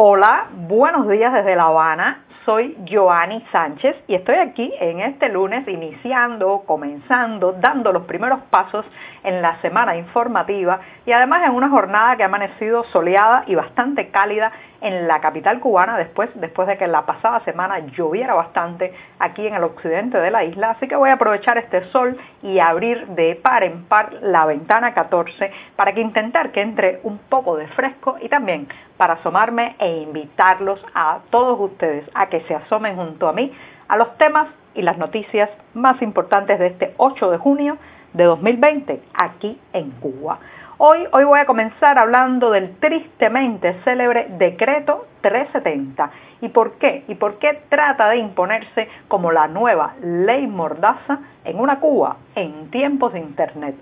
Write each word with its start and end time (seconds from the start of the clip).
Hola, 0.00 0.46
buenos 0.52 1.08
días 1.08 1.32
desde 1.32 1.56
La 1.56 1.64
Habana. 1.64 2.22
Soy 2.44 2.78
Joanny 2.88 3.44
Sánchez 3.50 3.96
y 4.06 4.14
estoy 4.14 4.36
aquí 4.36 4.72
en 4.78 5.00
este 5.00 5.28
lunes 5.28 5.66
iniciando, 5.66 6.62
comenzando, 6.66 7.54
dando 7.54 7.90
los 7.90 8.04
primeros 8.04 8.38
pasos 8.48 8.86
en 9.24 9.42
la 9.42 9.60
semana 9.60 9.96
informativa 9.96 10.78
y 11.04 11.10
además 11.10 11.42
en 11.48 11.52
una 11.52 11.68
jornada 11.68 12.16
que 12.16 12.22
ha 12.22 12.26
amanecido 12.26 12.84
soleada 12.92 13.42
y 13.48 13.56
bastante 13.56 14.10
cálida 14.10 14.52
en 14.80 15.08
la 15.08 15.20
capital 15.20 15.60
cubana 15.60 15.96
después, 15.98 16.30
después 16.34 16.68
de 16.68 16.76
que 16.76 16.86
la 16.86 17.06
pasada 17.06 17.40
semana 17.40 17.80
lloviera 17.80 18.34
bastante 18.34 18.94
aquí 19.18 19.46
en 19.46 19.54
el 19.54 19.64
occidente 19.64 20.18
de 20.18 20.30
la 20.30 20.44
isla. 20.44 20.70
Así 20.70 20.86
que 20.86 20.96
voy 20.96 21.10
a 21.10 21.14
aprovechar 21.14 21.58
este 21.58 21.84
sol 21.90 22.16
y 22.42 22.58
abrir 22.58 23.06
de 23.08 23.34
par 23.36 23.64
en 23.64 23.84
par 23.84 24.12
la 24.22 24.46
ventana 24.46 24.94
14 24.94 25.50
para 25.76 25.92
que 25.92 26.00
intentar 26.00 26.52
que 26.52 26.60
entre 26.60 27.00
un 27.02 27.18
poco 27.18 27.56
de 27.56 27.66
fresco 27.68 28.16
y 28.20 28.28
también 28.28 28.68
para 28.96 29.14
asomarme 29.14 29.76
e 29.78 29.98
invitarlos 29.98 30.84
a 30.94 31.18
todos 31.30 31.58
ustedes 31.60 32.08
a 32.14 32.26
que 32.26 32.40
se 32.42 32.54
asomen 32.54 32.96
junto 32.96 33.28
a 33.28 33.32
mí 33.32 33.52
a 33.88 33.96
los 33.96 34.16
temas 34.18 34.48
y 34.74 34.82
las 34.82 34.98
noticias 34.98 35.50
más 35.74 36.00
importantes 36.02 36.58
de 36.58 36.68
este 36.68 36.94
8 36.98 37.30
de 37.30 37.38
junio 37.38 37.78
de 38.12 38.24
2020 38.24 39.02
aquí 39.14 39.58
en 39.72 39.90
Cuba. 39.92 40.38
Hoy, 40.80 41.08
hoy 41.10 41.24
voy 41.24 41.40
a 41.40 41.44
comenzar 41.44 41.98
hablando 41.98 42.52
del 42.52 42.76
tristemente 42.76 43.80
célebre 43.82 44.28
decreto 44.38 45.08
370. 45.22 46.08
¿Y 46.40 46.50
por 46.50 46.78
qué? 46.78 47.02
¿Y 47.08 47.16
por 47.16 47.40
qué 47.40 47.62
trata 47.68 48.08
de 48.10 48.18
imponerse 48.18 48.88
como 49.08 49.32
la 49.32 49.48
nueva 49.48 49.94
ley 50.00 50.46
mordaza 50.46 51.18
en 51.44 51.58
una 51.58 51.80
Cuba 51.80 52.18
en 52.36 52.70
tiempos 52.70 53.12
de 53.12 53.18
Internet? 53.18 53.74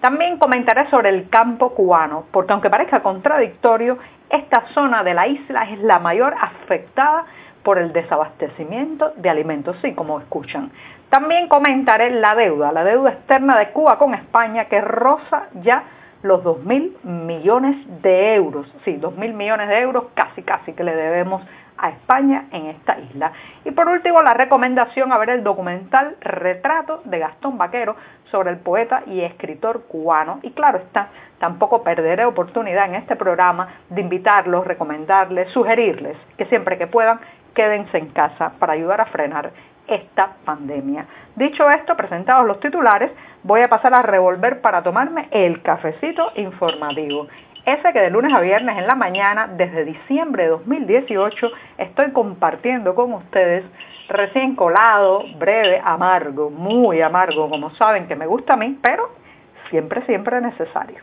También 0.00 0.38
comentaré 0.38 0.88
sobre 0.88 1.10
el 1.10 1.28
campo 1.28 1.74
cubano, 1.74 2.24
porque 2.30 2.54
aunque 2.54 2.70
parezca 2.70 3.02
contradictorio, 3.02 3.98
esta 4.30 4.68
zona 4.68 5.04
de 5.04 5.12
la 5.12 5.26
isla 5.26 5.64
es 5.64 5.78
la 5.80 5.98
mayor 5.98 6.34
afectada 6.40 7.26
por 7.62 7.76
el 7.76 7.92
desabastecimiento 7.92 9.12
de 9.16 9.28
alimentos, 9.28 9.76
sí, 9.82 9.92
como 9.92 10.18
escuchan. 10.18 10.70
También 11.10 11.46
comentaré 11.46 12.08
la 12.08 12.34
deuda, 12.34 12.72
la 12.72 12.84
deuda 12.84 13.10
externa 13.10 13.58
de 13.58 13.68
Cuba 13.72 13.98
con 13.98 14.14
España 14.14 14.64
que 14.64 14.80
roza 14.80 15.48
ya 15.60 15.84
los 16.22 16.42
2 16.42 16.64
mil 16.64 16.96
millones 17.02 17.76
de 18.02 18.34
euros, 18.34 18.66
sí, 18.84 18.96
2 18.96 19.16
mil 19.16 19.34
millones 19.34 19.68
de 19.68 19.80
euros 19.80 20.06
casi 20.14 20.42
casi 20.42 20.72
que 20.72 20.84
le 20.84 20.94
debemos 20.94 21.42
a 21.78 21.90
España 21.90 22.46
en 22.50 22.66
esta 22.66 22.98
isla. 22.98 23.32
Y 23.64 23.70
por 23.70 23.88
último, 23.88 24.20
la 24.22 24.34
recomendación 24.34 25.12
a 25.12 25.18
ver 25.18 25.30
el 25.30 25.44
documental 25.44 26.16
Retrato 26.20 27.02
de 27.04 27.20
Gastón 27.20 27.56
Vaquero 27.56 27.96
sobre 28.30 28.50
el 28.50 28.58
poeta 28.58 29.02
y 29.06 29.20
escritor 29.20 29.84
cubano. 29.86 30.40
Y 30.42 30.50
claro 30.50 30.78
está, 30.78 31.08
tampoco 31.38 31.82
perderé 31.82 32.24
oportunidad 32.24 32.86
en 32.86 32.96
este 32.96 33.16
programa 33.16 33.68
de 33.88 34.00
invitarlos, 34.00 34.66
recomendarles, 34.66 35.50
sugerirles 35.52 36.16
que 36.36 36.46
siempre 36.46 36.78
que 36.78 36.88
puedan 36.88 37.20
quédense 37.54 37.98
en 37.98 38.08
casa 38.08 38.52
para 38.58 38.74
ayudar 38.74 39.00
a 39.00 39.06
frenar 39.06 39.50
esta 39.88 40.36
pandemia. 40.44 41.06
Dicho 41.36 41.70
esto, 41.70 41.96
presentados 41.96 42.46
los 42.46 42.60
titulares, 42.60 43.10
voy 43.42 43.62
a 43.62 43.68
pasar 43.68 43.94
a 43.94 44.02
revolver 44.02 44.60
para 44.60 44.82
tomarme 44.82 45.28
el 45.30 45.62
cafecito 45.62 46.32
informativo. 46.36 47.28
Ese 47.64 47.92
que 47.92 48.00
de 48.00 48.10
lunes 48.10 48.32
a 48.32 48.40
viernes 48.40 48.78
en 48.78 48.86
la 48.86 48.94
mañana, 48.94 49.46
desde 49.46 49.84
diciembre 49.84 50.44
de 50.44 50.48
2018, 50.50 51.50
estoy 51.76 52.12
compartiendo 52.12 52.94
con 52.94 53.12
ustedes 53.12 53.64
recién 54.08 54.56
colado, 54.56 55.22
breve, 55.38 55.80
amargo, 55.84 56.50
muy 56.50 57.02
amargo, 57.02 57.50
como 57.50 57.70
saben 57.74 58.08
que 58.08 58.16
me 58.16 58.26
gusta 58.26 58.54
a 58.54 58.56
mí, 58.56 58.78
pero 58.80 59.10
siempre, 59.70 60.02
siempre 60.06 60.40
necesario. 60.40 60.98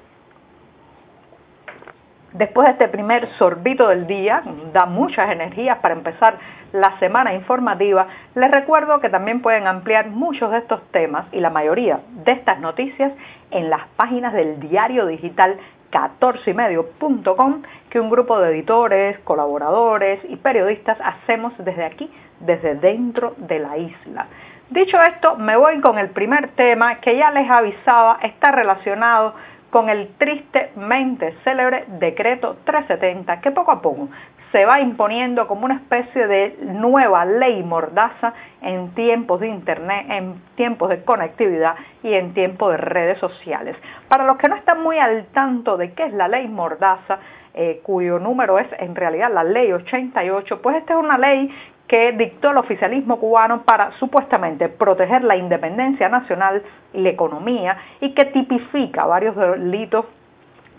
Después 2.38 2.66
de 2.66 2.72
este 2.73 2.88
primer 2.89 3.30
sorbito 3.38 3.88
del 3.88 4.08
día, 4.08 4.44
da 4.73 4.86
muchas 4.86 5.31
energías 5.31 5.78
para 5.78 5.94
empezar 5.94 6.38
la 6.73 7.00
semana 7.00 7.33
informativa, 7.33 8.08
les 8.36 8.52
recuerdo 8.52 9.00
que 9.00 9.09
también 9.09 9.41
pueden 9.41 9.68
ampliar 9.68 10.09
muchos 10.09 10.51
de 10.51 10.57
estos 10.57 10.81
temas 10.91 11.25
y 11.31 11.40
la 11.40 11.50
mayoría 11.50 12.01
de 12.25 12.34
estas 12.34 12.59
noticias 12.59 13.13
en 13.51 13.69
las 13.69 13.88
páginas 13.96 14.34
del 14.34 14.59
diario 14.59 15.06
digital 15.06 15.57
14ymedio.com 15.94 17.62
que 17.90 18.01
un 18.01 18.09
grupo 18.09 18.38
de 18.41 18.52
editores, 18.52 19.17
colaboradores 19.19 20.19
y 20.28 20.35
periodistas 20.35 20.97
hacemos 21.02 21.53
desde 21.59 21.85
aquí, 21.85 22.12
desde 22.41 22.75
dentro 22.75 23.35
de 23.38 23.59
la 23.59 23.78
isla. 23.78 24.28
Dicho 24.69 25.02
esto, 25.02 25.38
me 25.38 25.56
voy 25.56 25.79
con 25.79 25.97
el 25.97 26.09
primer 26.09 26.50
tema 26.50 26.96
que 26.96 27.16
ya 27.16 27.31
les 27.31 27.50
avisaba 27.50 28.17
está 28.23 28.52
relacionado 28.52 29.35
con 29.75 29.90
el 29.90 30.08
tristemente 30.18 31.36
célebre 31.44 31.84
decreto 32.00 32.56
370 32.63 33.41
que 33.41 33.52
poco 33.52 33.74
a 33.74 33.81
poco 33.81 34.08
se 34.55 34.63
va 34.63 34.79
imponiendo 34.79 35.47
como 35.47 35.66
una 35.66 35.75
especie 35.75 36.27
de 36.27 36.57
nueva 36.61 37.25
ley 37.25 37.61
mordaza 37.61 38.33
en 38.61 38.95
tiempos 38.95 39.41
de 39.41 39.49
Internet, 39.49 40.05
en 40.09 40.41
tiempos 40.55 40.88
de 40.88 41.03
conectividad 41.03 41.75
y 42.03 42.13
en 42.13 42.33
tiempos 42.33 42.71
de 42.71 42.77
redes 42.77 43.19
sociales. 43.19 43.75
Para 44.07 44.23
los 44.23 44.38
que 44.38 44.47
no 44.47 44.55
están 44.55 44.81
muy 44.81 44.97
al 44.97 45.25
tanto 45.33 45.75
de 45.75 45.91
qué 45.91 46.05
es 46.05 46.13
la 46.13 46.29
ley 46.29 46.47
mordaza, 46.47 47.19
eh, 47.53 47.81
cuyo 47.83 48.17
número 48.17 48.57
es 48.57 48.67
en 48.79 48.95
realidad 48.95 49.29
la 49.29 49.43
ley 49.43 49.73
88, 49.73 50.61
pues 50.61 50.77
esta 50.77 50.93
es 50.93 50.99
una 50.99 51.17
ley 51.17 51.53
que 51.85 52.13
dictó 52.13 52.51
el 52.51 52.57
oficialismo 52.57 53.19
cubano 53.19 53.63
para 53.63 53.91
supuestamente 53.99 54.69
proteger 54.69 55.25
la 55.25 55.35
independencia 55.35 56.07
nacional 56.07 56.63
y 56.93 57.01
la 57.01 57.09
economía 57.09 57.75
y 57.99 58.13
que 58.13 58.23
tipifica 58.23 59.05
varios 59.05 59.35
delitos 59.35 60.05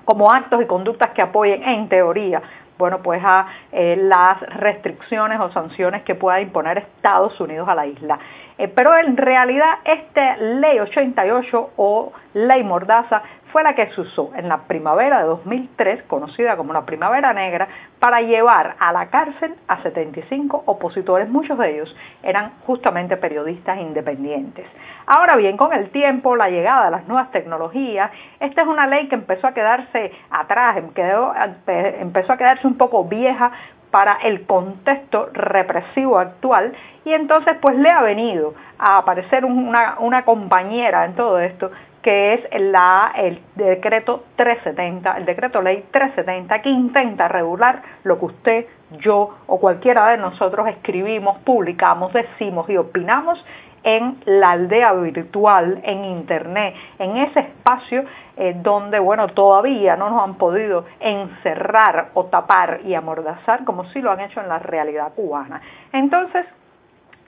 como 0.06 0.32
actos 0.32 0.62
y 0.62 0.66
conductas 0.66 1.10
que 1.10 1.20
apoyen 1.20 1.62
en 1.62 1.90
teoría 1.90 2.40
bueno, 2.78 3.00
pues 3.02 3.22
a 3.24 3.46
eh, 3.72 3.96
las 3.96 4.40
restricciones 4.40 5.40
o 5.40 5.50
sanciones 5.52 6.02
que 6.02 6.14
pueda 6.14 6.40
imponer 6.40 6.78
Estados 6.78 7.38
Unidos 7.40 7.68
a 7.68 7.74
la 7.74 7.86
isla. 7.86 8.18
Eh, 8.58 8.68
pero 8.68 8.96
en 8.96 9.16
realidad 9.16 9.78
esta 9.84 10.36
ley 10.38 10.78
88 10.78 11.70
o 11.76 12.12
ley 12.34 12.62
Mordaza 12.64 13.22
fue 13.52 13.62
la 13.62 13.74
que 13.74 13.86
se 13.92 14.00
usó 14.00 14.32
en 14.36 14.48
la 14.48 14.64
primavera 14.64 15.20
de 15.20 15.26
2003, 15.26 16.02
conocida 16.04 16.56
como 16.56 16.72
la 16.72 16.84
Primavera 16.84 17.32
Negra, 17.32 17.68
para 17.98 18.20
llevar 18.20 18.76
a 18.78 18.92
la 18.92 19.08
cárcel 19.08 19.54
a 19.68 19.82
75 19.82 20.64
opositores, 20.66 21.28
muchos 21.28 21.58
de 21.58 21.74
ellos 21.74 21.96
eran 22.22 22.52
justamente 22.66 23.16
periodistas 23.16 23.78
independientes. 23.78 24.66
Ahora 25.06 25.36
bien, 25.36 25.56
con 25.56 25.72
el 25.72 25.90
tiempo, 25.90 26.36
la 26.36 26.50
llegada 26.50 26.86
de 26.86 26.90
las 26.90 27.08
nuevas 27.08 27.30
tecnologías, 27.30 28.10
esta 28.40 28.62
es 28.62 28.68
una 28.68 28.86
ley 28.86 29.08
que 29.08 29.14
empezó 29.14 29.46
a 29.46 29.54
quedarse 29.54 30.12
atrás, 30.30 30.76
empezó 30.76 32.32
a 32.32 32.36
quedarse 32.36 32.66
un 32.66 32.76
poco 32.76 33.04
vieja 33.04 33.52
para 33.96 34.18
el 34.24 34.44
contexto 34.44 35.30
represivo 35.32 36.18
actual 36.18 36.74
y 37.06 37.14
entonces 37.14 37.56
pues 37.62 37.78
le 37.78 37.88
ha 37.88 38.02
venido 38.02 38.52
a 38.78 38.98
aparecer 38.98 39.46
una, 39.46 39.96
una 40.00 40.22
compañera 40.26 41.06
en 41.06 41.14
todo 41.14 41.38
esto 41.38 41.70
que 42.02 42.34
es 42.34 42.40
la, 42.60 43.10
el 43.16 43.40
decreto 43.54 44.24
370, 44.36 45.16
el 45.16 45.24
decreto 45.24 45.62
ley 45.62 45.82
370, 45.90 46.60
que 46.60 46.68
intenta 46.68 47.26
regular 47.28 47.80
lo 48.04 48.18
que 48.18 48.24
usted, 48.26 48.66
yo 49.00 49.34
o 49.46 49.58
cualquiera 49.58 50.08
de 50.08 50.18
nosotros 50.18 50.68
escribimos, 50.68 51.38
publicamos, 51.38 52.12
decimos 52.12 52.68
y 52.68 52.76
opinamos 52.76 53.42
en 53.86 54.18
la 54.24 54.50
aldea 54.50 54.92
virtual, 54.94 55.80
en 55.84 56.04
Internet, 56.04 56.74
en 56.98 57.18
ese 57.18 57.38
espacio 57.38 58.04
eh, 58.36 58.56
donde, 58.60 58.98
bueno, 58.98 59.28
todavía 59.28 59.94
no 59.96 60.10
nos 60.10 60.24
han 60.24 60.34
podido 60.34 60.84
encerrar 60.98 62.08
o 62.14 62.24
tapar 62.24 62.80
y 62.84 62.94
amordazar 62.94 63.64
como 63.64 63.84
sí 63.90 64.02
lo 64.02 64.10
han 64.10 64.20
hecho 64.20 64.40
en 64.40 64.48
la 64.48 64.58
realidad 64.58 65.12
cubana. 65.14 65.62
Entonces, 65.92 66.44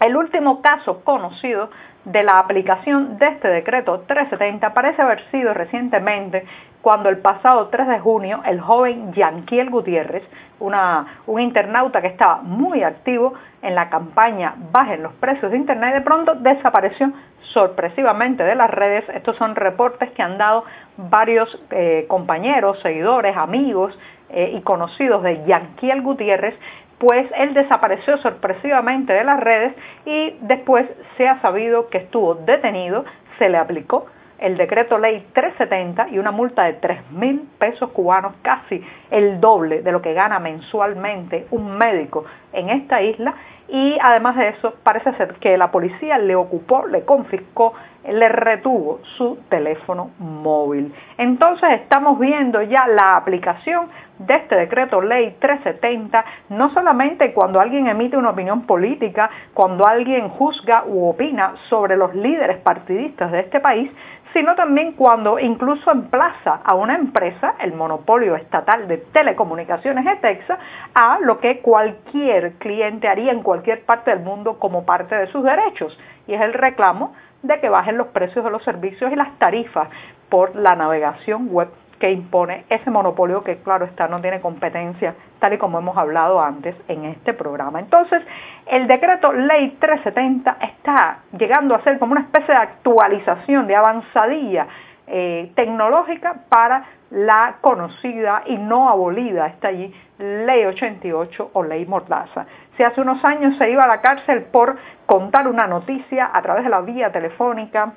el 0.01 0.17
último 0.17 0.63
caso 0.63 1.03
conocido 1.05 1.71
de 2.05 2.23
la 2.23 2.39
aplicación 2.39 3.19
de 3.19 3.27
este 3.27 3.49
decreto 3.49 4.05
370 4.07 4.73
parece 4.73 5.03
haber 5.03 5.23
sido 5.31 5.53
recientemente 5.53 6.47
cuando 6.81 7.09
el 7.09 7.19
pasado 7.19 7.69
3 7.69 7.89
de 7.89 7.99
junio 7.99 8.41
el 8.47 8.61
joven 8.61 9.13
Yanquiel 9.13 9.69
Gutiérrez, 9.69 10.23
un 10.61 11.41
internauta 11.41 12.01
que 12.01 12.07
estaba 12.07 12.41
muy 12.43 12.83
activo 12.83 13.35
en 13.63 13.75
la 13.75 13.91
campaña 13.91 14.55
Bajen 14.73 15.03
los 15.03 15.13
precios 15.15 15.51
de 15.51 15.59
Internet, 15.59 15.95
de 15.95 16.01
pronto 16.01 16.35
desapareció 16.37 17.13
sorpresivamente 17.53 18.45
de 18.45 18.55
las 18.55 18.71
redes. 18.71 19.05
Estos 19.11 19.37
son 19.37 19.57
reportes 19.57 20.11
que 20.13 20.23
han 20.23 20.39
dado 20.39 20.65
varios 20.97 21.61
eh, 21.71 22.07
compañeros, 22.09 22.79
seguidores, 22.81 23.37
amigos 23.37 23.99
eh, 24.31 24.53
y 24.55 24.63
conocidos 24.63 25.23
de 25.23 25.45
Yanquiel 25.45 26.03
Gutiérrez, 26.03 26.55
pues 26.99 27.27
él 27.37 27.55
desapareció 27.55 28.19
sorpresivamente 28.19 29.13
de 29.13 29.25
las 29.25 29.41
redes 29.41 29.75
y 30.05 30.37
después 30.41 30.87
se 31.17 31.29
ha 31.29 31.41
sabido 31.41 31.89
que 31.89 31.99
estuvo 31.99 32.35
detenido, 32.35 33.05
se 33.39 33.49
le 33.49 33.57
aplicó 33.57 34.07
el 34.39 34.57
decreto 34.57 34.99
ley 34.99 35.27
370 35.33 36.09
y 36.11 36.19
una 36.19 36.31
multa 36.31 36.65
de 36.65 36.75
3 36.75 37.11
mil 37.13 37.49
pesos 37.59 37.91
cubanos, 37.91 38.35
casi 38.43 38.85
el 39.11 39.41
doble 39.41 39.83
de 39.83 39.93
lo 39.93 40.01
que 40.01 40.15
gana 40.15 40.39
mensualmente 40.39 41.47
un 41.51 41.77
médico 41.77 42.25
en 42.53 42.71
esta 42.71 43.03
isla. 43.03 43.35
Y 43.71 43.99
además 44.01 44.37
de 44.37 44.49
eso, 44.49 44.75
parece 44.83 45.13
ser 45.15 45.35
que 45.35 45.59
la 45.59 45.71
policía 45.71 46.17
le 46.17 46.35
ocupó, 46.35 46.87
le 46.87 47.05
confiscó, 47.05 47.75
le 48.09 48.29
retuvo 48.31 49.01
su 49.19 49.39
teléfono 49.51 50.11
móvil. 50.19 50.95
Entonces 51.19 51.69
estamos 51.73 52.19
viendo 52.19 52.63
ya 52.63 52.87
la 52.87 53.17
aplicación 53.17 53.89
de 54.19 54.37
este 54.37 54.57
decreto 54.57 55.03
ley 55.03 55.37
370, 55.39 56.25
no 56.49 56.71
solamente 56.71 57.35
cuando 57.35 57.61
alguien 57.61 57.89
emite 57.89 58.17
una 58.17 58.31
opinión 58.31 58.63
política, 58.63 59.29
cuando 59.53 59.87
alguien 59.87 60.31
juzga 60.31 60.85
u 60.87 61.07
opina 61.07 61.53
sobre 61.69 61.97
los 61.97 62.15
líderes 62.15 62.59
partidistas 62.59 63.31
de 63.33 63.41
este 63.41 63.61
país, 63.61 63.91
sino 64.33 64.55
también 64.55 64.93
cuando 64.93 65.39
incluso 65.39 65.91
emplaza 65.91 66.61
a 66.65 66.75
una 66.75 66.95
empresa, 66.97 67.55
el 67.61 67.73
monopolio 67.75 68.37
estatal 68.37 68.89
de 68.89 68.99
telecomunicaciones 68.99 70.05
de 70.05 70.17
Texas, 70.17 70.59
a 70.95 71.19
lo 71.21 71.39
que 71.39 71.61
cualquier 71.61 72.55
cliente 72.55 73.09
haría 73.09 73.33
en 73.33 73.43
cualquier 73.43 73.85
parte 73.85 74.11
del 74.11 74.21
mundo 74.21 74.59
como 74.59 74.85
parte 74.85 75.15
de 75.15 75.27
sus 75.29 75.45
derechos, 75.45 75.99
y 76.27 76.35
es 76.35 76.41
el 76.41 76.53
reclamo 76.53 77.15
de 77.43 77.61
que 77.61 77.69
bajen 77.69 77.97
los 77.97 78.09
precios 78.09 78.45
de 78.45 78.51
los 78.51 78.63
servicios 78.65 79.13
y 79.13 79.17
las 79.17 79.39
tarifas 79.39 79.89
por 80.29 80.57
la 80.57 80.75
navegación 80.77 81.49
web 81.51 81.69
que 81.99 82.11
impone 82.11 82.65
ese 82.69 82.91
monopolio 82.91 83.43
que 83.43 83.59
claro 83.59 83.85
está 83.85 84.09
no 84.09 84.21
tiene 84.21 84.41
competencia 84.41 85.15
tal 85.39 85.53
y 85.53 85.59
como 85.59 85.79
hemos 85.79 85.97
hablado 85.97 86.41
antes 86.41 86.77
en 86.89 87.05
este 87.07 87.33
programa. 87.35 87.81
Entonces, 87.81 88.23
el 88.67 88.87
decreto 88.87 89.33
ley 89.33 89.77
370 89.81 90.57
está 90.61 91.19
llegando 91.37 91.75
a 91.75 91.83
ser 91.83 91.99
como 91.99 92.13
una 92.13 92.23
especie 92.23 92.55
de 92.55 92.61
actualización, 92.61 93.67
de 93.67 93.77
avanzadilla 93.77 94.67
eh, 95.07 95.53
tecnológica 95.55 96.43
para 96.49 96.85
la 97.11 97.57
conocida 97.61 98.43
y 98.47 98.59
no 98.59 98.91
abolida, 98.91 99.47
está 99.47 99.69
allí, 99.69 99.95
ley 100.19 100.67
88 100.67 101.51
o 101.55 101.63
ley 101.63 101.87
Mordaza. 101.87 102.47
Si 102.77 102.83
hace 102.83 103.01
unos 103.01 103.25
años 103.25 103.57
se 103.57 103.71
iba 103.71 103.85
a 103.85 103.89
la 103.89 104.01
cárcel 104.01 104.43
por 104.53 104.77
contar 105.07 105.49
una 105.49 105.67
noticia 105.67 106.31
a 106.33 106.43
través 106.43 106.65
de 106.65 106.71
la 106.71 106.83
vía 106.83 107.11
telefónica, 107.11 107.95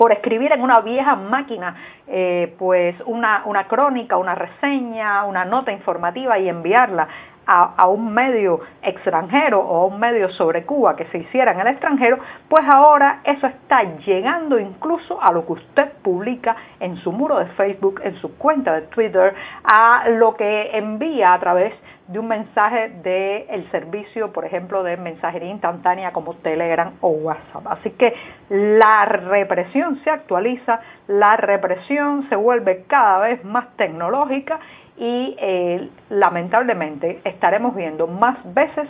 por 0.00 0.12
escribir 0.12 0.50
en 0.50 0.62
una 0.62 0.80
vieja 0.80 1.14
máquina 1.14 1.76
eh, 2.06 2.54
pues 2.58 2.96
una, 3.04 3.42
una 3.44 3.68
crónica, 3.68 4.16
una 4.16 4.34
reseña, 4.34 5.24
una 5.24 5.44
nota 5.44 5.72
informativa 5.72 6.38
y 6.38 6.48
enviarla 6.48 7.06
a, 7.50 7.88
un 7.88 8.14
medio 8.14 8.60
extranjero 8.82 9.60
o 9.60 9.82
a 9.82 9.86
un 9.86 9.98
medio 9.98 10.30
sobre 10.30 10.64
Cuba 10.64 10.94
que 10.94 11.06
se 11.06 11.18
hiciera 11.18 11.50
en 11.52 11.60
el 11.60 11.66
extranjero, 11.66 12.18
pues 12.48 12.64
ahora 12.68 13.20
eso 13.24 13.48
está 13.48 13.82
llegando 13.98 14.58
incluso 14.58 15.20
a 15.20 15.32
lo 15.32 15.44
que 15.44 15.54
usted 15.54 15.92
publica 16.02 16.54
en 16.78 16.96
su 16.98 17.10
muro 17.10 17.38
de 17.38 17.46
Facebook, 17.46 18.00
en 18.04 18.14
su 18.16 18.36
cuenta 18.38 18.74
de 18.74 18.82
Twitter, 18.82 19.34
a 19.64 20.08
lo 20.10 20.36
que 20.36 20.70
envía 20.76 21.34
a 21.34 21.40
través 21.40 21.74
de 22.06 22.18
un 22.18 22.28
mensaje 22.28 22.88
del 23.02 23.70
servicio, 23.70 24.32
por 24.32 24.44
ejemplo, 24.44 24.82
de 24.82 24.96
mensajería 24.96 25.50
instantánea 25.50 26.12
como 26.12 26.34
Telegram 26.34 26.92
o 27.00 27.10
WhatsApp. 27.10 27.66
Así 27.66 27.90
que 27.90 28.14
la 28.48 29.04
represión 29.04 30.00
se 30.02 30.10
actualiza, 30.10 30.80
la 31.06 31.36
represión 31.36 32.28
se 32.28 32.34
vuelve 32.34 32.84
cada 32.88 33.20
vez 33.20 33.44
más 33.44 33.76
tecnológica 33.76 34.58
y 35.00 35.34
eh, 35.38 35.88
lamentablemente 36.10 37.22
estaremos 37.24 37.74
viendo 37.74 38.06
más 38.06 38.36
veces 38.54 38.86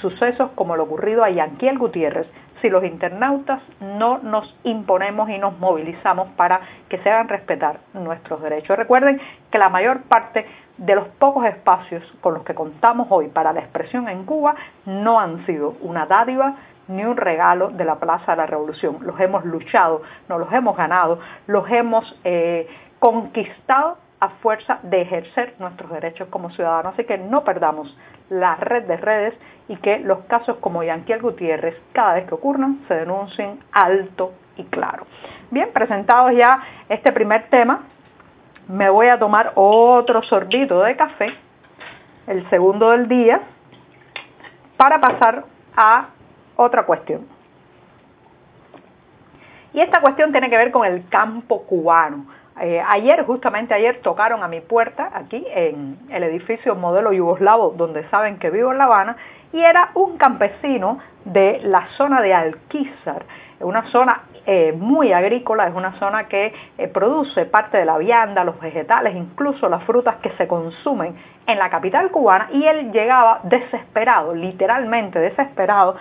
sucesos 0.00 0.50
como 0.56 0.76
lo 0.76 0.82
ocurrido 0.82 1.22
a 1.22 1.30
Yanquiel 1.30 1.78
Gutiérrez 1.78 2.26
si 2.60 2.68
los 2.68 2.82
internautas 2.82 3.62
no 3.80 4.18
nos 4.18 4.52
imponemos 4.64 5.28
y 5.28 5.38
nos 5.38 5.58
movilizamos 5.60 6.28
para 6.30 6.60
que 6.88 6.98
se 6.98 7.10
hagan 7.10 7.28
respetar 7.28 7.78
nuestros 7.92 8.42
derechos. 8.42 8.76
Recuerden 8.76 9.20
que 9.50 9.58
la 9.58 9.68
mayor 9.68 10.02
parte 10.02 10.44
de 10.78 10.94
los 10.96 11.06
pocos 11.18 11.44
espacios 11.46 12.02
con 12.20 12.34
los 12.34 12.42
que 12.42 12.54
contamos 12.54 13.06
hoy 13.10 13.28
para 13.28 13.52
la 13.52 13.60
expresión 13.60 14.08
en 14.08 14.24
Cuba 14.24 14.56
no 14.86 15.20
han 15.20 15.46
sido 15.46 15.76
una 15.82 16.06
dádiva 16.06 16.56
ni 16.88 17.04
un 17.04 17.16
regalo 17.16 17.70
de 17.70 17.84
la 17.84 17.96
Plaza 17.96 18.32
de 18.32 18.38
la 18.38 18.46
Revolución. 18.46 18.98
Los 19.02 19.20
hemos 19.20 19.44
luchado, 19.44 20.02
nos 20.28 20.40
los 20.40 20.52
hemos 20.52 20.76
ganado, 20.76 21.20
los 21.46 21.70
hemos 21.70 22.18
eh, 22.24 22.66
conquistado 22.98 23.98
a 24.24 24.28
fuerza 24.40 24.78
de 24.82 25.02
ejercer 25.02 25.54
nuestros 25.58 25.90
derechos 25.90 26.28
como 26.28 26.50
ciudadanos. 26.50 26.94
Así 26.94 27.04
que 27.04 27.18
no 27.18 27.44
perdamos 27.44 27.94
la 28.30 28.56
red 28.56 28.84
de 28.84 28.96
redes 28.96 29.34
y 29.68 29.76
que 29.76 29.98
los 29.98 30.20
casos 30.24 30.56
como 30.58 30.82
Yanquiel 30.82 31.20
Gutiérrez, 31.20 31.76
cada 31.92 32.14
vez 32.14 32.26
que 32.26 32.34
ocurran, 32.34 32.80
se 32.88 32.94
denuncien 32.94 33.60
alto 33.72 34.32
y 34.56 34.64
claro. 34.64 35.06
Bien, 35.50 35.70
presentados 35.72 36.32
ya 36.34 36.62
este 36.88 37.12
primer 37.12 37.48
tema, 37.50 37.82
me 38.68 38.88
voy 38.88 39.08
a 39.08 39.18
tomar 39.18 39.52
otro 39.56 40.22
sorbito 40.22 40.80
de 40.82 40.96
café, 40.96 41.34
el 42.26 42.48
segundo 42.48 42.90
del 42.92 43.08
día, 43.08 43.42
para 44.76 45.00
pasar 45.00 45.44
a 45.76 46.08
otra 46.56 46.84
cuestión. 46.86 47.26
Y 49.74 49.80
esta 49.80 50.00
cuestión 50.00 50.30
tiene 50.30 50.48
que 50.48 50.56
ver 50.56 50.70
con 50.70 50.86
el 50.86 51.08
campo 51.08 51.66
cubano. 51.66 52.26
Eh, 52.60 52.80
ayer, 52.86 53.24
justamente 53.24 53.74
ayer, 53.74 54.00
tocaron 54.00 54.42
a 54.42 54.48
mi 54.48 54.60
puerta 54.60 55.10
aquí 55.12 55.44
en 55.50 55.98
el 56.08 56.22
edificio 56.22 56.76
modelo 56.76 57.12
yugoslavo 57.12 57.70
donde 57.70 58.08
saben 58.10 58.38
que 58.38 58.50
vivo 58.50 58.70
en 58.70 58.78
La 58.78 58.84
Habana 58.84 59.16
y 59.52 59.60
era 59.60 59.90
un 59.94 60.16
campesino 60.16 60.98
de 61.24 61.60
la 61.64 61.88
zona 61.96 62.20
de 62.20 62.34
Alquizar, 62.34 63.24
una 63.60 63.84
zona 63.90 64.22
eh, 64.46 64.72
muy 64.72 65.12
agrícola, 65.12 65.66
es 65.68 65.74
una 65.74 65.98
zona 65.98 66.28
que 66.28 66.52
eh, 66.76 66.88
produce 66.88 67.46
parte 67.46 67.78
de 67.78 67.84
la 67.84 67.96
vianda, 67.98 68.44
los 68.44 68.60
vegetales, 68.60 69.16
incluso 69.16 69.68
las 69.68 69.82
frutas 69.84 70.16
que 70.16 70.30
se 70.32 70.46
consumen 70.46 71.16
en 71.46 71.58
la 71.58 71.70
capital 71.70 72.10
cubana 72.10 72.48
y 72.52 72.64
él 72.64 72.92
llegaba 72.92 73.40
desesperado, 73.44 74.34
literalmente 74.34 75.18
desesperado, 75.18 75.96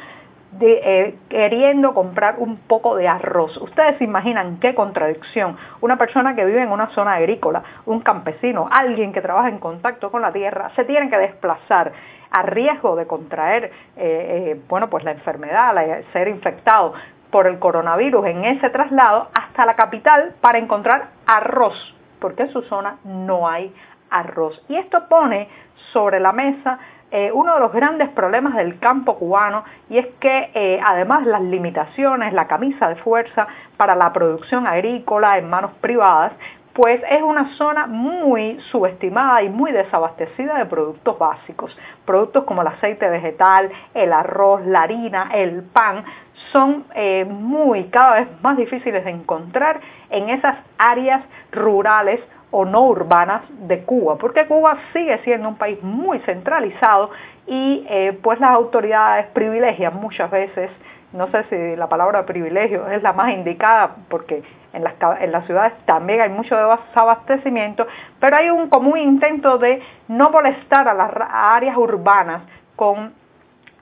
eh, 0.60 1.16
queriendo 1.30 1.94
comprar 1.94 2.36
un 2.38 2.58
poco 2.58 2.96
de 2.96 3.08
arroz. 3.08 3.58
Ustedes 3.58 3.98
se 3.98 4.04
imaginan 4.04 4.60
qué 4.60 4.76
contradicción. 4.76 5.58
Una 5.82 5.98
persona 5.98 6.36
que 6.36 6.46
vive 6.46 6.62
en 6.62 6.72
una 6.72 6.88
zona 6.90 7.14
agrícola, 7.16 7.64
un 7.86 8.02
campesino, 8.02 8.68
alguien 8.72 9.14
que 9.14 9.22
trabaja 9.22 9.50
en 9.50 9.60
contacto 9.60 10.12
con 10.12 10.22
la 10.22 10.32
tierra, 10.32 10.72
se 10.76 10.86
tiene 10.86 11.10
que 11.10 11.18
desplazar 11.18 11.92
a 12.32 12.42
riesgo 12.44 12.96
de 12.96 13.06
contraer, 13.06 13.66
eh, 13.66 13.72
eh, 13.98 14.62
bueno, 14.68 14.90
pues 14.90 15.04
la 15.04 15.12
enfermedad, 15.12 15.76
ser 16.14 16.28
infectado 16.28 16.94
por 17.30 17.48
el 17.48 17.60
coronavirus 17.60 18.26
en 18.28 18.46
ese 18.46 18.70
traslado 18.70 19.30
hasta 19.34 19.66
la 19.66 19.76
capital 19.76 20.36
para 20.42 20.60
encontrar 20.60 21.10
arroz, 21.26 21.76
porque 22.20 22.44
en 22.44 22.52
su 22.52 22.62
zona 22.64 22.98
no 23.04 23.48
hay 23.48 23.74
arroz. 24.10 24.60
Y 24.70 24.76
esto 24.76 25.08
pone 25.10 25.48
sobre 25.92 26.20
la 26.20 26.32
mesa 26.32 26.80
eh, 27.16 27.32
uno 27.32 27.54
de 27.54 27.60
los 27.60 27.72
grandes 27.72 28.10
problemas 28.10 28.56
del 28.56 28.80
campo 28.80 29.20
cubano 29.20 29.64
y 29.88 30.00
es 30.00 30.08
que 30.20 30.50
eh, 30.56 30.82
además 30.84 31.28
las 31.28 31.44
limitaciones, 31.44 32.34
la 32.34 32.48
camisa 32.48 32.90
de 32.90 32.96
fuerza 32.96 33.46
para 33.78 33.96
la 33.96 34.12
producción 34.12 34.66
agrícola 34.66 35.38
en 35.38 35.48
manos 35.48 35.74
privadas, 35.80 36.32
pues 36.74 37.00
es 37.08 37.22
una 37.22 37.54
zona 37.56 37.86
muy 37.86 38.60
subestimada 38.72 39.44
y 39.44 39.50
muy 39.50 39.72
desabastecida 39.72 40.58
de 40.58 40.66
productos 40.66 41.20
básicos. 41.20 41.78
Productos 42.04 42.46
como 42.46 42.64
el 42.64 42.68
aceite 42.70 43.08
vegetal, 43.08 43.70
el 43.94 44.12
arroz, 44.12 44.66
la 44.66 44.82
harina, 44.82 45.30
el 45.36 45.62
pan, 45.62 46.04
son 46.52 46.86
eh, 46.96 47.26
muy 47.26 47.90
cada 47.90 48.22
vez 48.22 48.28
más 48.42 48.58
difíciles 48.58 49.06
de 49.06 49.12
encontrar 49.12 49.82
en 50.10 50.32
esas 50.32 50.58
áreas 50.80 51.24
rurales 51.52 52.20
o 52.56 52.66
no 52.66 52.84
urbanas 52.84 53.42
de 53.68 53.84
Cuba, 53.84 54.18
porque 54.18 54.46
Cuba 54.46 54.78
sigue 54.94 55.18
siendo 55.24 55.50
un 55.50 55.56
país 55.56 55.82
muy 55.82 56.20
centralizado 56.20 57.10
y 57.48 57.84
eh, 57.90 58.18
pues 58.22 58.40
las 58.40 58.52
autoridades 58.52 59.26
privilegian 59.34 59.96
muchas 59.96 60.30
veces, 60.30 60.70
no 61.14 61.32
sé 61.32 61.44
si 61.50 61.76
la 61.76 61.90
palabra 61.90 62.28
privilegio 62.28 62.88
es 62.90 63.02
la 63.02 63.12
más 63.12 63.34
indicada 63.34 63.96
porque 64.08 64.44
en 64.72 64.84
las, 64.84 64.94
en 65.20 65.32
las 65.32 65.46
ciudades 65.48 65.74
también 65.86 66.22
hay 66.22 66.30
mucho 66.30 66.56
desabastecimiento, 66.56 67.88
pero 68.20 68.38
hay 68.38 68.52
un 68.52 68.70
común 68.70 69.00
intento 69.00 69.58
de 69.58 69.82
no 70.08 70.30
molestar 70.30 70.88
a 70.88 70.94
las 70.94 71.12
áreas 71.32 71.76
urbanas 71.76 72.44
con 72.76 73.14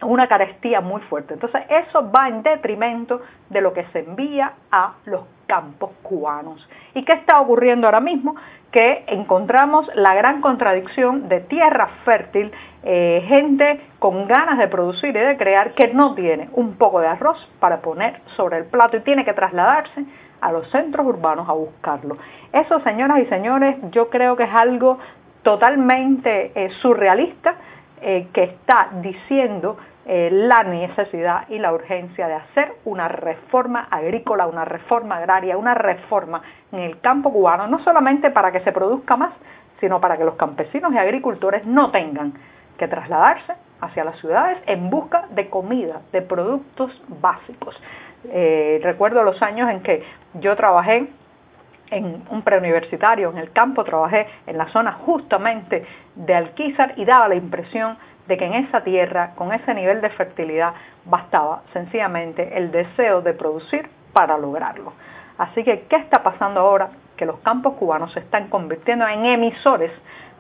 una 0.04 0.28
carestía 0.28 0.82
muy 0.82 1.02
fuerte. 1.02 1.34
Entonces 1.34 1.62
eso 1.70 2.12
va 2.12 2.28
en 2.28 2.44
detrimento 2.44 3.22
de 3.50 3.62
lo 3.62 3.74
que 3.74 3.86
se 3.94 4.00
envía 4.00 4.54
a 4.72 4.94
los 5.06 5.22
campos 5.48 5.92
cubanos. 6.02 6.68
¿Y 6.94 7.04
qué 7.04 7.14
está 7.14 7.40
ocurriendo 7.42 7.88
ahora 7.88 8.00
mismo? 8.00 8.36
Que 8.72 9.04
encontramos 9.08 9.90
la 9.96 10.14
gran 10.16 10.42
contradicción 10.42 11.28
de 11.28 11.42
tierra 11.42 11.90
fértil, 12.06 12.52
eh, 12.84 13.24
gente 13.28 13.82
con 14.00 14.28
ganas 14.28 14.58
de 14.58 14.68
producir 14.68 15.10
y 15.10 15.20
de 15.20 15.38
crear 15.38 15.74
que 15.74 15.90
no 15.90 16.16
tiene 16.16 16.50
un 16.54 16.78
poco 16.78 17.02
de 17.02 17.08
arroz 17.08 17.38
para 17.60 17.82
poner 17.82 18.22
sobre 18.38 18.58
el 18.58 18.66
plato 18.66 18.98
y 18.98 19.02
tiene 19.02 19.26
que 19.26 19.34
trasladarse 19.34 20.06
a 20.40 20.52
los 20.52 20.70
centros 20.72 21.06
urbanos 21.06 21.48
a 21.48 21.54
buscarlo. 21.54 22.18
Eso, 22.54 22.80
señoras 22.82 23.20
y 23.20 23.26
señores, 23.26 23.76
yo 23.92 24.10
creo 24.10 24.36
que 24.36 24.44
es 24.44 24.54
algo 24.54 24.98
totalmente 25.44 26.52
eh, 26.56 26.70
surrealista 26.82 27.56
eh, 28.02 28.28
que 28.34 28.44
está 28.44 28.90
diciendo 29.02 29.78
eh, 30.06 30.30
la 30.32 30.64
necesidad 30.64 31.48
y 31.50 31.60
la 31.60 31.72
urgencia 31.72 32.28
de 32.28 32.34
hacer 32.34 32.74
una 32.86 33.08
reforma 33.08 33.88
agrícola, 33.92 34.48
una 34.48 34.66
reforma 34.66 35.18
agraria, 35.18 35.58
una 35.58 35.76
reforma 35.76 36.42
en 36.72 36.80
el 36.80 37.00
campo 37.00 37.32
cubano, 37.32 37.68
no 37.68 37.80
solamente 37.84 38.32
para 38.32 38.52
que 38.52 38.62
se 38.62 38.72
produzca 38.72 39.16
más, 39.16 39.34
sino 39.80 40.02
para 40.02 40.18
que 40.18 40.24
los 40.24 40.36
campesinos 40.36 40.92
y 40.94 40.98
agricultores 40.98 41.66
no 41.66 41.92
tengan 41.92 42.34
que 42.78 42.88
trasladarse 42.88 43.54
hacia 43.80 44.04
las 44.04 44.18
ciudades 44.20 44.58
en 44.66 44.90
busca 44.90 45.28
de 45.30 45.50
comida, 45.50 46.02
de 46.12 46.24
productos 46.24 46.92
básicos. 47.08 47.80
Eh, 48.26 48.80
recuerdo 48.84 49.24
los 49.24 49.42
años 49.42 49.70
en 49.70 49.82
que 49.82 50.04
yo 50.36 50.56
trabajé 50.56 51.08
en 51.92 52.24
un 52.30 52.42
preuniversitario 52.42 53.30
en 53.30 53.38
el 53.38 53.52
campo, 53.52 53.84
trabajé 53.84 54.28
en 54.48 54.58
la 54.58 54.68
zona 54.70 54.94
justamente 54.94 55.86
de 56.16 56.34
Alquizar 56.34 56.94
y 56.96 57.06
daba 57.06 57.28
la 57.28 57.36
impresión 57.36 57.98
de 58.28 58.38
que 58.38 58.46
en 58.46 58.54
esa 58.54 58.82
tierra, 58.82 59.32
con 59.36 59.54
ese 59.54 59.74
nivel 59.74 60.02
de 60.02 60.10
fertilidad, 60.10 60.74
bastaba 61.06 61.64
sencillamente 61.74 62.58
el 62.58 62.72
deseo 62.72 63.22
de 63.22 63.34
producir 63.34 63.90
para 64.14 64.38
lograrlo. 64.38 64.94
Así 65.38 65.64
que, 65.64 65.82
¿qué 65.90 65.98
está 65.98 66.24
pasando 66.24 66.62
ahora? 66.62 66.90
Que 67.18 67.26
los 67.26 67.40
campos 67.40 67.74
cubanos 67.74 68.14
se 68.14 68.20
están 68.20 68.48
convirtiendo 68.48 69.08
en 69.08 69.26
emisores 69.26 69.92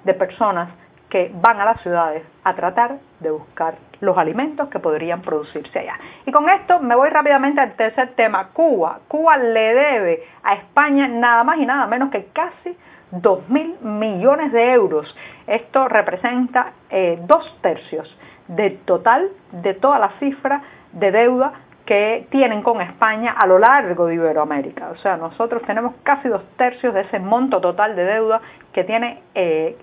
de 0.03 0.13
personas 0.13 0.69
que 1.11 1.29
van 1.35 1.59
a 1.59 1.65
las 1.65 1.81
ciudades 1.81 2.23
a 2.45 2.55
tratar 2.55 2.97
de 3.19 3.29
buscar 3.29 3.75
los 3.99 4.17
alimentos 4.17 4.69
que 4.69 4.79
podrían 4.79 5.21
producirse 5.21 5.77
allá. 5.77 5.99
Y 6.25 6.31
con 6.31 6.49
esto 6.49 6.79
me 6.79 6.95
voy 6.95 7.09
rápidamente 7.09 7.59
al 7.59 7.73
tercer 7.73 8.15
tema, 8.15 8.47
Cuba. 8.53 9.01
Cuba 9.09 9.37
le 9.37 9.73
debe 9.73 10.23
a 10.41 10.53
España 10.55 11.09
nada 11.09 11.43
más 11.43 11.57
y 11.59 11.65
nada 11.65 11.85
menos 11.85 12.11
que 12.11 12.27
casi 12.33 12.75
2 13.11 13.49
mil 13.49 13.75
millones 13.81 14.53
de 14.53 14.71
euros. 14.71 15.13
Esto 15.47 15.89
representa 15.89 16.71
eh, 16.89 17.19
dos 17.27 17.59
tercios 17.61 18.17
del 18.47 18.79
total 18.79 19.29
de 19.51 19.73
toda 19.73 19.99
la 19.99 20.11
cifra 20.19 20.61
de 20.93 21.11
deuda 21.11 21.51
que 21.85 22.27
tienen 22.29 22.61
con 22.61 22.81
España 22.81 23.31
a 23.31 23.47
lo 23.47 23.59
largo 23.59 24.05
de 24.05 24.15
Iberoamérica. 24.15 24.89
O 24.91 24.97
sea, 24.97 25.17
nosotros 25.17 25.61
tenemos 25.63 25.93
casi 26.03 26.29
dos 26.29 26.43
tercios 26.57 26.93
de 26.93 27.01
ese 27.01 27.19
monto 27.19 27.59
total 27.59 27.95
de 27.95 28.05
deuda 28.05 28.41
que 28.71 28.83
tiene 28.83 29.21
eh, 29.33 29.77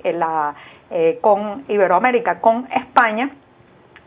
eh, 0.91 1.19
con 1.21 1.65
Iberoamérica, 1.69 2.41
con 2.41 2.69
España, 2.73 3.31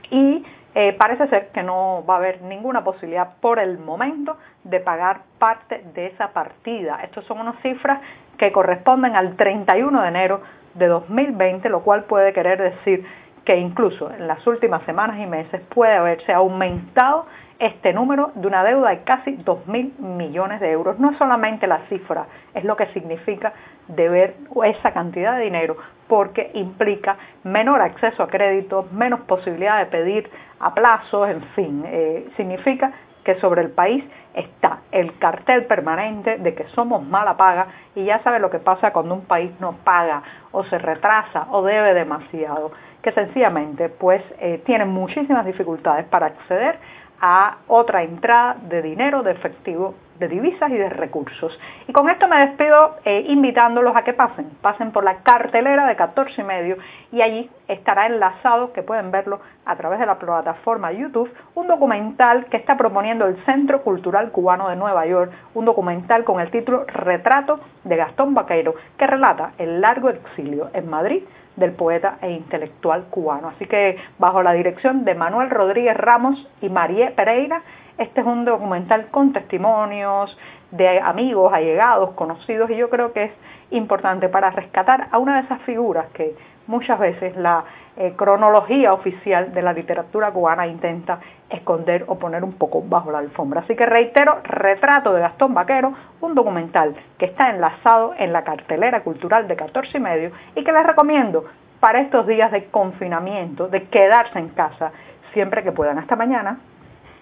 y 0.09 0.43
eh, 0.73 0.93
parece 0.93 1.27
ser 1.27 1.49
que 1.49 1.63
no 1.63 2.05
va 2.09 2.15
a 2.15 2.17
haber 2.17 2.41
ninguna 2.43 2.83
posibilidad 2.83 3.35
por 3.41 3.59
el 3.59 3.77
momento 3.77 4.37
de 4.63 4.79
pagar 4.79 5.21
parte 5.37 5.83
de 5.93 6.07
esa 6.07 6.29
partida. 6.29 7.01
Estas 7.03 7.25
son 7.25 7.39
unas 7.39 7.61
cifras 7.61 7.99
que 8.37 8.51
corresponden 8.51 9.15
al 9.15 9.35
31 9.35 10.01
de 10.01 10.07
enero 10.07 10.41
de 10.75 10.87
2020, 10.87 11.67
lo 11.69 11.81
cual 11.81 12.05
puede 12.05 12.31
querer 12.31 12.61
decir 12.61 13.05
que 13.43 13.57
incluso 13.57 14.11
en 14.11 14.27
las 14.27 14.45
últimas 14.47 14.83
semanas 14.83 15.19
y 15.19 15.25
meses 15.25 15.61
puede 15.69 15.93
haberse 15.93 16.31
aumentado 16.31 17.25
este 17.61 17.93
número 17.93 18.31
de 18.33 18.47
una 18.47 18.63
deuda 18.63 18.89
de 18.89 19.03
casi 19.03 19.33
2 19.33 19.67
mil 19.67 19.93
millones 19.99 20.59
de 20.59 20.71
euros. 20.71 20.99
No 20.99 21.11
es 21.11 21.17
solamente 21.17 21.67
la 21.67 21.81
cifra, 21.89 22.25
es 22.55 22.63
lo 22.63 22.75
que 22.75 22.87
significa 22.87 23.53
deber 23.87 24.35
esa 24.65 24.91
cantidad 24.91 25.37
de 25.37 25.43
dinero, 25.43 25.77
porque 26.07 26.49
implica 26.55 27.17
menor 27.43 27.81
acceso 27.81 28.23
a 28.23 28.27
crédito, 28.27 28.87
menos 28.91 29.21
posibilidad 29.21 29.77
de 29.77 29.85
pedir 29.85 30.29
a 30.59 30.73
plazos, 30.73 31.29
en 31.29 31.41
fin, 31.55 31.83
eh, 31.85 32.27
significa 32.35 32.91
que 33.23 33.39
sobre 33.39 33.61
el 33.61 33.69
país 33.69 34.03
está 34.33 34.79
el 34.91 35.17
cartel 35.19 35.65
permanente 35.65 36.37
de 36.37 36.55
que 36.55 36.65
somos 36.69 37.03
mala 37.05 37.37
paga 37.37 37.67
y 37.93 38.05
ya 38.05 38.23
sabe 38.23 38.39
lo 38.39 38.49
que 38.49 38.57
pasa 38.57 38.91
cuando 38.91 39.13
un 39.13 39.25
país 39.25 39.51
no 39.59 39.73
paga 39.83 40.23
o 40.51 40.63
se 40.63 40.79
retrasa 40.79 41.47
o 41.51 41.61
debe 41.61 41.93
demasiado, 41.93 42.71
que 43.03 43.11
sencillamente 43.11 43.89
pues 43.89 44.23
eh, 44.39 44.63
tiene 44.65 44.85
muchísimas 44.85 45.45
dificultades 45.45 46.05
para 46.05 46.27
acceder 46.27 46.79
a 47.21 47.57
otra 47.67 48.03
entrada 48.03 48.57
de 48.63 48.81
dinero, 48.81 49.21
de 49.21 49.31
efectivo, 49.31 49.93
de 50.21 50.27
divisas 50.27 50.69
y 50.69 50.77
de 50.77 50.89
recursos. 50.89 51.57
Y 51.87 51.93
con 51.93 52.09
esto 52.09 52.27
me 52.27 52.47
despido 52.47 52.95
eh, 53.05 53.25
invitándolos 53.27 53.95
a 53.95 54.03
que 54.03 54.13
pasen, 54.13 54.51
pasen 54.61 54.91
por 54.91 55.03
la 55.03 55.17
cartelera 55.23 55.87
de 55.87 55.95
14 55.95 56.41
y 56.41 56.43
medio 56.43 56.77
y 57.11 57.21
allí 57.21 57.49
estará 57.67 58.05
enlazado, 58.05 58.71
que 58.71 58.83
pueden 58.83 59.11
verlo 59.11 59.39
a 59.65 59.75
través 59.75 59.99
de 59.99 60.05
la 60.05 60.19
plataforma 60.19 60.91
YouTube, 60.91 61.31
un 61.55 61.67
documental 61.67 62.45
que 62.45 62.57
está 62.57 62.77
proponiendo 62.77 63.25
el 63.25 63.43
Centro 63.45 63.81
Cultural 63.81 64.31
Cubano 64.31 64.69
de 64.69 64.75
Nueva 64.75 65.05
York, 65.05 65.31
un 65.55 65.65
documental 65.65 66.23
con 66.23 66.39
el 66.39 66.51
título 66.51 66.85
Retrato 66.85 67.59
de 67.83 67.95
Gastón 67.95 68.33
Vaqueiro, 68.33 68.75
que 68.97 69.07
relata 69.07 69.53
el 69.57 69.81
largo 69.81 70.09
exilio 70.09 70.69
en 70.73 70.89
Madrid 70.89 71.23
del 71.55 71.73
poeta 71.73 72.17
e 72.21 72.31
intelectual 72.31 73.05
cubano. 73.09 73.49
Así 73.49 73.65
que 73.65 73.97
bajo 74.19 74.41
la 74.43 74.53
dirección 74.53 75.03
de 75.05 75.15
Manuel 75.15 75.49
Rodríguez 75.49 75.97
Ramos 75.97 76.47
y 76.61 76.69
María 76.69 77.15
Pereira, 77.15 77.61
este 77.97 78.21
es 78.21 78.27
un 78.27 78.45
documental 78.45 79.07
con 79.07 79.33
testimonios 79.33 80.37
de 80.71 80.99
amigos, 80.99 81.53
allegados, 81.53 82.11
conocidos 82.11 82.69
y 82.71 82.77
yo 82.77 82.89
creo 82.89 83.13
que 83.13 83.25
es 83.25 83.31
importante 83.71 84.29
para 84.29 84.49
rescatar 84.51 85.07
a 85.11 85.17
una 85.17 85.35
de 85.37 85.41
esas 85.43 85.61
figuras 85.63 86.07
que 86.13 86.35
muchas 86.71 86.97
veces 86.97 87.35
la 87.35 87.63
eh, 87.97 88.13
cronología 88.15 88.93
oficial 88.93 89.53
de 89.53 89.61
la 89.61 89.73
literatura 89.73 90.31
cubana 90.31 90.65
intenta 90.65 91.19
esconder 91.49 92.05
o 92.07 92.17
poner 92.17 92.43
un 92.43 92.53
poco 92.53 92.81
bajo 92.81 93.11
la 93.11 93.19
alfombra. 93.19 93.61
Así 93.61 93.75
que 93.75 93.85
reitero, 93.85 94.39
Retrato 94.43 95.13
de 95.13 95.19
Gastón 95.19 95.53
Vaquero, 95.53 95.93
un 96.21 96.33
documental 96.33 96.95
que 97.19 97.25
está 97.25 97.49
enlazado 97.49 98.13
en 98.17 98.31
la 98.31 98.43
cartelera 98.43 99.01
cultural 99.01 99.47
de 99.47 99.57
14 99.57 99.97
y 99.97 100.01
medio 100.01 100.31
y 100.55 100.63
que 100.63 100.71
les 100.71 100.87
recomiendo 100.87 101.45
para 101.81 101.99
estos 101.99 102.25
días 102.25 102.51
de 102.51 102.65
confinamiento, 102.65 103.67
de 103.67 103.83
quedarse 103.89 104.39
en 104.39 104.49
casa 104.49 104.91
siempre 105.33 105.61
que 105.61 105.73
puedan. 105.73 105.99
Hasta 105.99 106.15
mañana. 106.15 106.57